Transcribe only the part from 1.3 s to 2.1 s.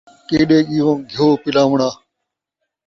پلاوݨاں